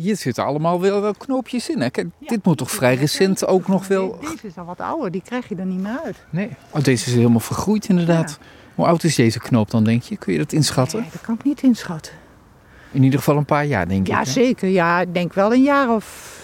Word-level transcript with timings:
hier 0.00 0.16
zitten 0.16 0.44
allemaal 0.44 0.80
wel, 0.80 1.00
wel 1.00 1.14
knoopjes 1.14 1.68
in. 1.68 1.80
Hè? 1.80 1.90
Kijk, 1.90 2.06
dit 2.20 2.44
moet 2.44 2.58
toch 2.58 2.70
vrij 2.70 2.94
recent 2.94 3.46
ook 3.46 3.68
nog 3.68 3.86
wel... 3.88 4.18
Deze 4.20 4.46
is 4.46 4.56
al 4.56 4.64
wat 4.64 4.80
ouder, 4.80 5.10
die 5.10 5.22
krijg 5.24 5.48
je 5.48 5.54
er 5.54 5.66
niet 5.66 5.80
meer 5.80 6.00
uit. 6.04 6.16
Nee. 6.30 6.50
Oh, 6.70 6.82
deze 6.82 7.06
is 7.08 7.14
helemaal 7.14 7.40
vergroeid 7.40 7.88
inderdaad. 7.88 8.38
Hoe 8.74 8.86
oud 8.86 9.04
is 9.04 9.14
deze 9.14 9.38
knoop 9.38 9.70
dan, 9.70 9.84
denk 9.84 10.02
je? 10.02 10.16
Kun 10.16 10.32
je 10.32 10.38
dat 10.38 10.52
inschatten? 10.52 11.00
Nee, 11.00 11.08
dat 11.12 11.20
kan 11.20 11.34
ik 11.34 11.44
niet 11.44 11.62
inschatten. 11.62 12.12
In 12.90 13.02
ieder 13.02 13.18
geval 13.18 13.36
een 13.36 13.44
paar 13.44 13.64
jaar, 13.64 13.88
denk 13.88 14.00
ik. 14.00 14.12
Ja, 14.12 14.24
zeker. 14.24 14.68
Ja, 14.68 15.00
ik 15.00 15.14
denk 15.14 15.32
wel 15.32 15.52
een 15.52 15.62
jaar 15.62 15.94
of 15.94 16.36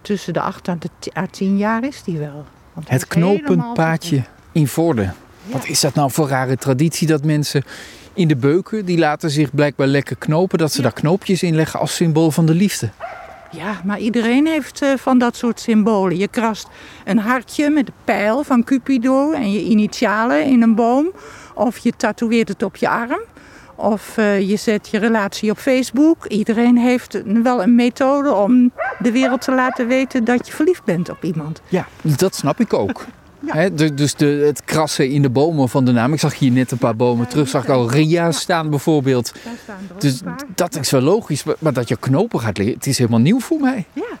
tussen 0.00 0.32
de 0.32 0.40
acht 0.40 0.68
en 0.68 0.78
de 0.78 0.90
tien 1.30 1.56
jaar 1.56 1.84
is 1.84 2.02
die 2.02 2.18
wel. 2.18 2.44
Want 2.72 2.88
Het 2.88 3.06
knopenpaadje 3.06 4.24
in 4.52 4.68
Vorden. 4.68 5.14
Wat 5.44 5.66
is 5.66 5.80
dat 5.80 5.94
nou 5.94 6.10
voor 6.10 6.28
rare 6.28 6.56
traditie 6.56 7.06
dat 7.06 7.24
mensen 7.24 7.62
in 8.14 8.28
de 8.28 8.36
beuken, 8.36 8.84
die 8.84 8.98
laten 8.98 9.30
zich 9.30 9.54
blijkbaar 9.54 9.86
lekker 9.86 10.16
knopen, 10.16 10.58
dat 10.58 10.72
ze 10.72 10.82
daar 10.82 10.92
knoopjes 10.92 11.42
in 11.42 11.54
leggen 11.54 11.80
als 11.80 11.94
symbool 11.94 12.30
van 12.30 12.46
de 12.46 12.54
liefde. 12.54 12.90
Ja, 13.50 13.80
maar 13.84 13.98
iedereen 13.98 14.46
heeft 14.46 14.82
eh, 14.82 14.88
van 14.96 15.18
dat 15.18 15.36
soort 15.36 15.60
symbolen. 15.60 16.16
Je 16.16 16.28
krast 16.28 16.68
een 17.04 17.18
hartje 17.18 17.70
met 17.70 17.88
een 17.88 17.94
pijl 18.04 18.44
van 18.44 18.64
Cupido 18.64 19.32
en 19.32 19.52
je 19.52 19.62
initialen 19.62 20.44
in 20.44 20.62
een 20.62 20.74
boom. 20.74 21.10
Of 21.54 21.78
je 21.78 21.92
tatoeëert 21.96 22.48
het 22.48 22.62
op 22.62 22.76
je 22.76 22.88
arm. 22.88 23.20
Of 23.74 24.18
eh, 24.18 24.48
je 24.48 24.56
zet 24.56 24.88
je 24.88 24.98
relatie 24.98 25.50
op 25.50 25.58
Facebook. 25.58 26.26
Iedereen 26.26 26.76
heeft 26.76 27.22
wel 27.42 27.62
een 27.62 27.74
methode 27.74 28.34
om 28.34 28.72
de 28.98 29.12
wereld 29.12 29.40
te 29.40 29.54
laten 29.54 29.86
weten 29.86 30.24
dat 30.24 30.46
je 30.46 30.52
verliefd 30.52 30.84
bent 30.84 31.10
op 31.10 31.24
iemand. 31.24 31.60
Ja, 31.68 31.86
dat 32.02 32.34
snap 32.34 32.60
ik 32.60 32.72
ook. 32.72 33.04
Ja. 33.46 33.68
De- 33.68 33.94
dus 33.94 34.14
de, 34.14 34.26
het 34.26 34.64
krassen 34.64 35.10
in 35.10 35.22
de 35.22 35.30
bomen 35.30 35.68
van 35.68 35.84
de 35.84 35.92
naam. 35.92 36.12
Ik 36.12 36.20
zag 36.20 36.38
hier 36.38 36.50
net 36.50 36.70
een 36.70 36.78
paar 36.78 36.96
bomen 36.96 37.28
terug, 37.28 37.48
zag 37.48 37.62
ik 37.62 37.68
al 37.68 37.90
Ria 37.90 38.32
staan 38.32 38.70
bijvoorbeeld. 38.70 39.32
Daar 39.44 39.54
staan 39.62 39.78
Dus 39.98 40.20
dat 40.54 40.76
is 40.76 40.90
wel 40.90 41.00
logisch. 41.00 41.44
Maar, 41.44 41.54
maar 41.58 41.72
dat 41.72 41.88
je 41.88 41.96
knopen 41.96 42.40
gaat 42.40 42.56
liggen, 42.58 42.76
het 42.76 42.86
is 42.86 42.98
helemaal 42.98 43.20
nieuw 43.20 43.40
voor 43.40 43.60
mij. 43.60 43.84
Ja. 43.92 44.18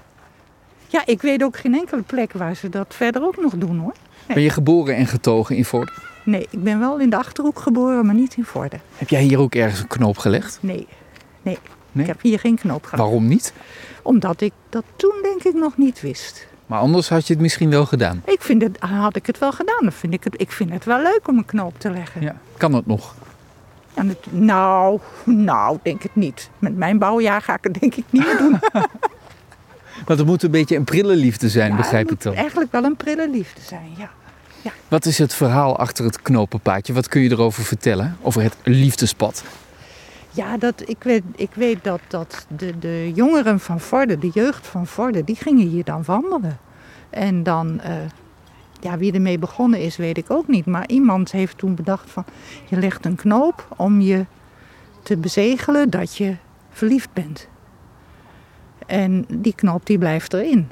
ja, 0.86 1.02
ik 1.06 1.22
weet 1.22 1.42
ook 1.42 1.56
geen 1.56 1.74
enkele 1.74 2.02
plek 2.02 2.32
waar 2.32 2.56
ze 2.56 2.68
dat 2.68 2.94
verder 2.94 3.22
ook 3.22 3.36
nog 3.40 3.52
doen 3.56 3.78
hoor. 3.78 3.92
Ben 4.26 4.42
je 4.42 4.50
geboren 4.50 4.96
en 4.96 5.06
getogen 5.06 5.56
in 5.56 5.64
Vorden? 5.64 5.94
Nee, 6.24 6.46
ik 6.50 6.62
ben 6.62 6.78
wel 6.78 6.98
in 7.00 7.10
de 7.10 7.16
Achterhoek 7.16 7.58
geboren, 7.58 8.06
maar 8.06 8.14
niet 8.14 8.36
in 8.36 8.44
Vorden. 8.44 8.80
Heb 8.96 9.08
jij 9.08 9.22
hier 9.22 9.38
ook 9.38 9.54
ergens 9.54 9.80
een 9.80 9.86
knoop 9.86 10.18
gelegd? 10.18 10.58
Nee, 10.60 10.86
nee. 11.42 11.58
Nee? 11.92 12.04
Ik 12.04 12.10
heb 12.10 12.22
hier 12.22 12.38
geen 12.38 12.56
knoop 12.56 12.84
gehad. 12.84 12.98
Waarom 12.98 13.26
niet? 13.28 13.52
Omdat 14.02 14.40
ik 14.40 14.52
dat 14.68 14.84
toen 14.96 15.14
denk 15.22 15.42
ik 15.42 15.54
nog 15.54 15.76
niet 15.76 16.00
wist. 16.00 16.46
Maar 16.66 16.78
anders 16.78 17.08
had 17.08 17.26
je 17.26 17.32
het 17.32 17.42
misschien 17.42 17.70
wel 17.70 17.86
gedaan. 17.86 18.22
Ik 18.24 18.42
vind 18.42 18.62
het, 18.62 18.76
had 18.80 19.16
ik 19.16 19.26
het 19.26 19.38
wel 19.38 19.52
gedaan. 19.52 19.78
Dan 19.80 19.92
vind 19.92 20.12
ik, 20.12 20.24
het, 20.24 20.40
ik 20.40 20.52
vind 20.52 20.70
het 20.70 20.84
wel 20.84 21.02
leuk 21.02 21.20
om 21.28 21.38
een 21.38 21.44
knoop 21.44 21.78
te 21.80 21.90
leggen. 21.90 22.22
Ja. 22.22 22.36
Kan 22.56 22.72
het 22.72 22.86
nog? 22.86 23.14
Het, 23.94 24.18
nou, 24.30 25.00
nou, 25.24 25.78
denk 25.82 26.02
het 26.02 26.14
niet. 26.16 26.50
Met 26.58 26.76
mijn 26.76 26.98
bouwjaar 26.98 27.42
ga 27.42 27.54
ik 27.54 27.64
het 27.64 27.80
denk 27.80 27.94
ik 27.94 28.04
niet 28.10 28.24
meer 28.26 28.36
doen. 28.36 28.58
Want 30.06 30.18
het 30.18 30.24
moet 30.26 30.42
een 30.42 30.50
beetje 30.50 30.76
een 30.76 30.84
prille 30.84 31.16
liefde 31.16 31.48
zijn, 31.48 31.70
Ja, 31.70 31.76
begrijp 31.76 32.10
ik 32.10 32.22
dan. 32.22 32.32
moet 32.32 32.40
eigenlijk 32.40 32.72
wel 32.72 32.84
een 32.84 32.96
prille 32.96 33.30
liefde 33.30 33.60
zijn, 33.60 33.90
ja. 33.96 34.10
Wat 34.88 35.04
is 35.04 35.18
het 35.18 35.34
verhaal 35.34 35.76
achter 35.78 36.04
het 36.04 36.22
knopenpaadje? 36.22 36.92
Wat 36.92 37.08
kun 37.08 37.20
je 37.20 37.30
erover 37.30 37.62
vertellen? 37.64 38.16
Over 38.22 38.42
het 38.42 38.56
liefdespad? 38.62 39.44
Ja, 40.34 40.56
dat, 40.56 40.82
ik, 40.88 41.02
weet, 41.02 41.22
ik 41.36 41.50
weet 41.54 41.84
dat, 41.84 42.00
dat 42.08 42.46
de, 42.48 42.78
de 42.78 43.12
jongeren 43.14 43.60
van 43.60 43.80
Vorden, 43.80 44.20
de 44.20 44.30
jeugd 44.32 44.66
van 44.66 44.86
Vorden, 44.86 45.24
die 45.24 45.36
gingen 45.36 45.66
hier 45.66 45.84
dan 45.84 46.04
wandelen. 46.04 46.58
En 47.10 47.42
dan, 47.42 47.80
eh, 47.80 47.94
ja, 48.80 48.98
wie 48.98 49.12
ermee 49.12 49.38
begonnen 49.38 49.80
is, 49.80 49.96
weet 49.96 50.18
ik 50.18 50.30
ook 50.30 50.48
niet. 50.48 50.66
Maar 50.66 50.88
iemand 50.88 51.32
heeft 51.32 51.58
toen 51.58 51.74
bedacht 51.74 52.10
van, 52.10 52.24
je 52.68 52.76
legt 52.76 53.04
een 53.04 53.16
knoop 53.16 53.66
om 53.76 54.00
je 54.00 54.26
te 55.02 55.16
bezegelen 55.16 55.90
dat 55.90 56.16
je 56.16 56.36
verliefd 56.70 57.12
bent. 57.12 57.48
En 58.86 59.24
die 59.28 59.54
knoop 59.54 59.86
die 59.86 59.98
blijft 59.98 60.32
erin. 60.32 60.68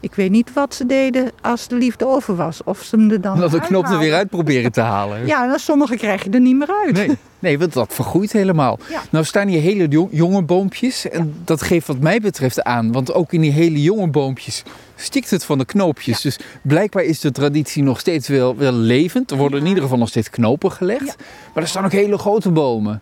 Ik 0.00 0.14
weet 0.14 0.30
niet 0.30 0.52
wat 0.52 0.74
ze 0.74 0.86
deden 0.86 1.30
als 1.40 1.68
de 1.68 1.74
liefde 1.74 2.06
over 2.06 2.36
was. 2.36 2.64
Of 2.64 2.82
ze 2.82 2.96
hem 2.96 3.10
er 3.10 3.20
dan 3.20 3.40
Dat 3.40 3.50
de 3.50 3.60
knop 3.60 3.86
er 3.86 3.98
weer 3.98 4.14
uit 4.14 4.28
proberen 4.28 4.72
te 4.72 4.80
halen. 4.80 5.26
Ja, 5.26 5.44
nou, 5.44 5.58
sommige 5.58 5.96
krijg 5.96 6.24
je 6.24 6.30
er 6.30 6.40
niet 6.40 6.56
meer 6.56 6.70
uit. 6.84 6.92
Nee, 6.92 7.18
nee, 7.38 7.58
want 7.58 7.72
dat 7.72 7.94
vergroeit 7.94 8.32
helemaal. 8.32 8.78
Ja. 8.88 9.02
Nou 9.10 9.24
staan 9.24 9.48
hier 9.48 9.60
hele 9.60 9.88
jo- 9.88 10.08
jonge 10.10 10.42
boompjes. 10.42 11.08
En 11.08 11.34
dat 11.44 11.62
geeft 11.62 11.86
wat 11.86 11.98
mij 11.98 12.20
betreft 12.20 12.62
aan. 12.62 12.92
Want 12.92 13.12
ook 13.12 13.32
in 13.32 13.40
die 13.40 13.52
hele 13.52 13.82
jonge 13.82 14.08
boompjes 14.08 14.62
stikt 14.96 15.30
het 15.30 15.44
van 15.44 15.58
de 15.58 15.64
knoopjes. 15.64 16.20
Dus 16.20 16.38
blijkbaar 16.62 17.02
is 17.02 17.20
de 17.20 17.30
traditie 17.30 17.82
nog 17.82 18.00
steeds 18.00 18.28
wel, 18.28 18.56
wel 18.56 18.72
levend. 18.72 19.30
Er 19.30 19.36
worden 19.36 19.60
in 19.60 19.66
ieder 19.66 19.82
geval 19.82 19.98
nog 19.98 20.08
steeds 20.08 20.30
knopen 20.30 20.72
gelegd. 20.72 21.16
Maar 21.54 21.62
er 21.62 21.68
staan 21.68 21.84
ook 21.84 21.92
hele 21.92 22.18
grote 22.18 22.50
bomen. 22.50 23.00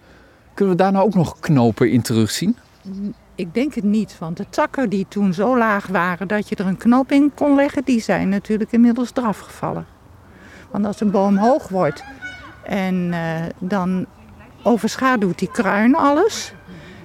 Kunnen 0.54 0.76
we 0.76 0.82
daar 0.82 0.92
nou 0.92 1.04
ook 1.04 1.14
nog 1.14 1.40
knopen 1.40 1.90
in 1.90 2.02
terugzien? 2.02 2.56
Ik 3.34 3.54
denk 3.54 3.74
het 3.74 3.84
niet, 3.84 4.16
want 4.18 4.36
de 4.36 4.46
takken 4.50 4.88
die 4.88 5.06
toen 5.08 5.34
zo 5.34 5.58
laag 5.58 5.86
waren 5.86 6.28
dat 6.28 6.48
je 6.48 6.56
er 6.56 6.66
een 6.66 6.76
knoop 6.76 7.12
in 7.12 7.32
kon 7.34 7.54
leggen, 7.54 7.84
die 7.84 8.00
zijn 8.00 8.28
natuurlijk 8.28 8.72
inmiddels 8.72 9.10
eraf 9.14 9.38
gevallen. 9.38 9.86
Want 10.70 10.86
als 10.86 11.00
een 11.00 11.10
boom 11.10 11.36
hoog 11.36 11.68
wordt 11.68 12.04
en 12.62 13.12
eh, 13.12 13.42
dan 13.58 14.06
overschaduwt 14.66 15.38
die 15.38 15.50
kruin 15.52 15.96
alles. 15.96 16.52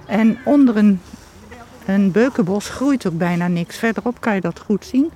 En 0.06 0.38
onder 0.44 0.76
een, 0.76 1.00
een 1.86 2.10
beukenbos 2.10 2.68
groeit 2.68 3.06
ook 3.06 3.18
bijna 3.18 3.48
niks. 3.48 3.76
Verderop 3.76 4.20
kan 4.20 4.34
je 4.34 4.40
dat 4.40 4.60
goed 4.66 4.84
zien. 4.84 5.10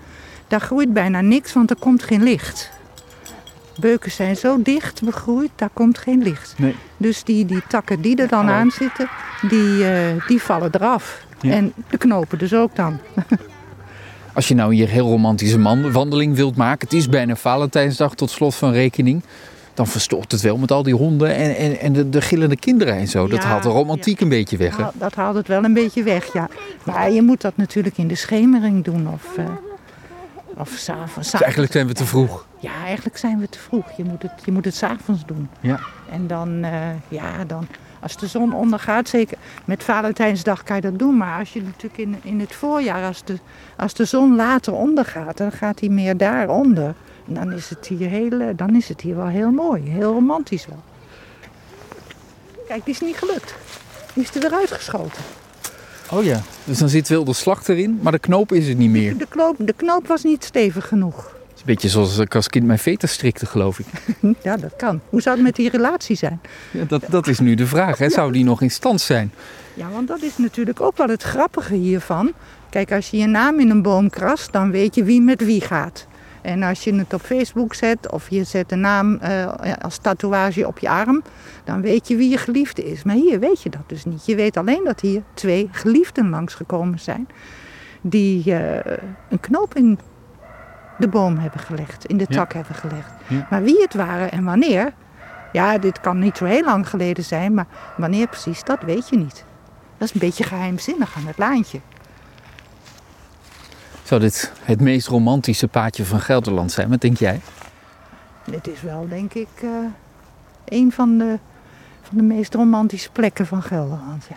Daar 0.49 0.61
groeit 0.61 0.93
bijna 0.93 1.21
niks, 1.21 1.53
want 1.53 1.71
er 1.71 1.77
komt 1.77 2.03
geen 2.03 2.23
licht. 2.23 2.71
Beuken 3.81 4.11
zijn 4.11 4.37
zo 4.37 4.63
dicht 4.63 5.03
begroeid, 5.03 5.51
daar 5.57 5.71
komt 5.73 5.99
geen 5.99 6.23
licht. 6.23 6.55
Nee. 6.57 6.75
Dus 6.97 7.25
die, 7.25 7.47
die 7.47 7.63
takken 7.69 8.01
die 8.01 8.17
er 8.17 8.29
dan 8.29 8.49
aan 8.49 8.71
zitten, 8.71 9.09
die, 9.49 9.85
eh, 9.89 10.27
die 10.27 10.43
vallen 10.43 10.71
eraf. 10.73 11.25
Ja. 11.41 11.53
En 11.53 11.73
de 11.91 11.99
knopen 11.99 12.39
dus 12.39 12.55
ook 12.55 12.77
dan. 12.77 12.99
Als 14.33 14.49
je 14.49 14.55
nou 14.55 14.75
hier 14.75 14.89
heel 14.89 15.09
romantische 15.09 15.59
man- 15.59 15.93
wandeling 15.93 16.37
wilt 16.37 16.57
maken. 16.57 16.89
Het 16.89 16.97
is 16.97 17.09
bijna 17.09 17.37
Valentijnsdag 17.37 18.15
tot 18.15 18.31
slot 18.31 18.55
van 18.55 18.73
rekening. 18.73 19.23
Dan 19.77 19.87
verstoort 19.87 20.33
het 20.33 20.41
wel 20.41 20.57
met 20.57 20.71
al 20.71 20.83
die 20.83 20.95
honden 20.95 21.35
en, 21.35 21.57
en, 21.57 21.81
en 21.81 21.93
de, 21.93 22.09
de 22.09 22.21
gillende 22.21 22.57
kinderen 22.57 22.95
en 22.95 23.09
zo. 23.09 23.29
Dat 23.29 23.45
haalt 23.45 23.63
de 23.63 23.69
romantiek 23.69 24.21
een 24.21 24.29
beetje 24.29 24.57
weg. 24.57 24.77
Hè? 24.77 24.83
Nou, 24.83 24.95
dat 24.99 25.15
haalt 25.15 25.37
het 25.37 25.49
wel 25.49 25.65
een 25.65 25.75
beetje 25.75 26.03
weg, 26.03 26.33
ja. 26.33 26.49
Maar 26.83 27.11
je 27.11 27.23
moet 27.23 27.41
dat 27.41 27.57
natuurlijk 27.57 27.99
in 27.99 28.09
de 28.09 28.15
schemering 28.15 28.85
doen 28.85 29.09
of, 29.09 29.39
uh, 29.39 29.45
of 30.57 30.69
s'avonds. 30.69 31.31
Dus 31.31 31.41
eigenlijk 31.41 31.73
zijn 31.73 31.87
we 31.87 31.93
te 31.93 32.05
vroeg. 32.05 32.47
Ja, 32.59 32.71
eigenlijk 32.85 33.17
zijn 33.17 33.39
we 33.39 33.49
te 33.49 33.59
vroeg. 33.59 33.97
Je 33.97 34.05
moet 34.05 34.23
het, 34.23 34.33
je 34.45 34.53
moet 34.53 34.65
het 34.65 34.75
s'avonds 34.75 35.27
doen. 35.27 35.49
Ja. 35.61 35.81
En 36.11 36.27
dan, 36.27 36.49
uh, 36.49 36.71
ja, 37.09 37.45
dan, 37.47 37.67
als 38.01 38.17
de 38.17 38.27
zon 38.27 38.55
ondergaat, 38.55 39.09
zeker 39.09 39.39
met 39.65 39.83
Valentijnsdag 39.83 40.63
kan 40.63 40.77
je 40.77 40.83
dat 40.83 40.99
doen. 40.99 41.17
Maar 41.17 41.39
als 41.39 41.53
je 41.53 41.63
natuurlijk 41.63 41.99
in, 41.99 42.17
in 42.23 42.41
het 42.41 42.55
voorjaar, 42.55 43.07
als 43.07 43.25
de, 43.25 43.39
als 43.77 43.95
de 43.95 44.05
zon 44.05 44.37
later 44.37 44.73
ondergaat, 44.73 45.37
dan 45.37 45.53
gaat 45.53 45.81
hij 45.81 45.89
meer 45.89 46.17
daaronder. 46.17 46.95
Dan 47.27 47.53
is 47.53 47.69
het 47.69 47.87
hier, 47.87 48.09
heel, 48.09 48.41
eh, 48.41 48.49
dan 48.57 48.75
is 48.75 48.89
het 48.89 49.01
hier 49.01 49.17
wel 49.17 49.27
heel 49.27 49.51
mooi, 49.51 49.83
heel 49.83 50.13
romantisch 50.13 50.67
wel. 50.67 50.83
Kijk, 52.69 52.85
die 52.85 52.95
is 52.95 53.01
niet 53.01 53.17
gelukt. 53.17 53.55
Die 54.15 54.23
is 54.23 54.35
er 54.35 54.41
weer 54.41 54.53
uitgeschoten. 54.53 55.23
Oh 56.11 56.25
ja, 56.25 56.43
dus 56.65 56.79
dan 56.79 56.89
zit 56.89 57.09
wel 57.09 57.25
de 57.25 57.33
slag 57.33 57.69
erin, 57.69 57.99
maar 58.03 58.13
de 58.13 58.19
knoop 58.19 58.53
is 58.53 58.69
het 58.69 58.79
niet 58.79 58.91
meer. 58.91 59.19
De 59.19 59.27
knoop, 59.29 59.57
de 59.59 59.73
knoop 59.73 60.07
was 60.07 60.23
niet 60.23 60.45
stevig 60.45 60.89
genoeg. 60.89 61.17
Het 61.17 61.55
is 61.55 61.61
een 61.61 61.67
beetje 61.67 61.89
zoals 61.89 62.19
ik 62.19 62.35
als 62.35 62.49
kind 62.49 62.67
mijn 62.67 62.79
veter 62.79 63.09
strikte, 63.09 63.47
geloof 63.47 63.79
ik. 63.79 63.87
Ja, 64.43 64.57
dat 64.57 64.77
kan. 64.77 65.01
Hoe 65.09 65.21
zou 65.21 65.37
het 65.37 65.45
met 65.45 65.57
die 65.57 65.71
relatie 65.71 66.17
zijn? 66.17 66.41
Ja, 66.71 66.85
dat, 66.85 67.03
dat 67.09 67.27
is 67.27 67.39
nu 67.39 67.55
de 67.55 67.67
vraag. 67.67 67.99
Hè? 67.99 68.11
Zou 68.11 68.33
die 68.33 68.45
nog 68.45 68.63
in 68.63 68.71
stand 68.71 69.01
zijn? 69.01 69.33
Ja, 69.75 69.89
want 69.91 70.09
dat 70.09 70.23
is 70.23 70.37
natuurlijk 70.37 70.81
ook 70.81 70.97
wel 70.97 71.09
het 71.09 71.23
grappige 71.23 71.75
hiervan. 71.75 72.33
Kijk, 72.71 72.93
als 72.93 73.11
je 73.11 73.17
je 73.17 73.27
naam 73.27 73.61
in 73.61 73.71
een 73.71 73.83
boom 73.83 74.11
krast, 74.11 74.53
dan 74.53 74.71
weet 74.71 74.95
je 74.95 75.05
wie 75.05 75.21
met 75.21 75.45
wie 75.45 75.61
gaat. 75.61 76.07
En 76.47 76.63
als 76.63 76.85
je 76.85 76.95
het 76.95 77.15
op 77.15 77.21
Facebook 77.21 77.75
zet 77.75 78.11
of 78.11 78.31
je 78.31 78.45
zet 78.45 78.69
de 78.69 78.77
naam 78.77 79.19
uh, 79.23 79.53
als 79.81 79.99
tatoeage 79.99 80.67
op 80.67 80.79
je 80.79 80.89
arm, 80.89 81.23
dan 81.65 81.81
weet 81.81 82.09
je 82.09 82.17
wie 82.17 82.31
je 82.31 82.39
geliefde 82.39 82.85
is. 82.85 83.03
Maar 83.03 83.15
hier 83.15 83.41
weet 83.41 83.63
je 83.63 83.71
dat 83.71 83.81
dus 83.87 84.05
niet. 84.05 84.27
Je 84.27 84.37
weet 84.37 84.57
alleen 84.57 84.85
dat 84.85 85.01
hier 85.01 85.23
twee 85.35 85.69
geliefden 85.73 86.29
langsgekomen 86.31 86.99
zijn 86.99 87.29
die 88.01 88.43
uh, 88.47 88.75
een 89.29 89.41
knoop 89.41 89.75
in 89.75 89.99
de 90.99 91.09
boom 91.09 91.39
hebben 91.39 91.61
gelegd, 91.61 92.05
in 92.05 92.17
de 92.17 92.27
tak 92.27 92.53
ja. 92.53 92.59
hebben 92.59 92.77
gelegd. 92.77 93.11
Ja. 93.27 93.47
Maar 93.51 93.63
wie 93.63 93.83
het 93.83 93.95
waren 93.95 94.31
en 94.31 94.45
wanneer, 94.45 94.93
ja, 95.53 95.79
dit 95.79 96.01
kan 96.01 96.19
niet 96.19 96.37
zo 96.37 96.45
heel 96.45 96.65
lang 96.65 96.89
geleden 96.89 97.25
zijn, 97.25 97.55
maar 97.55 97.67
wanneer 97.97 98.27
precies, 98.27 98.65
dat 98.65 98.83
weet 98.83 99.09
je 99.09 99.17
niet. 99.17 99.45
Dat 99.99 100.09
is 100.09 100.15
een 100.15 100.21
beetje 100.21 100.45
geheimzinnig 100.45 101.17
aan 101.17 101.27
het 101.27 101.39
laantje. 101.39 101.81
Zou 104.07 104.21
dit 104.21 104.53
het 104.63 104.81
meest 104.81 105.07
romantische 105.07 105.69
paadje 105.69 106.05
van 106.05 106.21
Gelderland 106.21 106.73
zijn? 106.73 106.89
Wat 106.89 107.01
denk 107.01 107.17
jij? 107.17 107.41
Dit 108.45 108.69
is 108.69 108.83
wel, 108.83 109.09
denk 109.09 109.35
ik, 109.35 109.49
uh, 109.65 109.71
een 110.65 110.93
van 110.93 111.19
de, 111.19 111.39
van 112.03 112.17
de 112.17 112.23
meest 112.23 112.55
romantische 112.55 113.11
plekken 113.11 113.47
van 113.47 113.63
Gelderland, 113.63 114.27
ja. 114.29 114.37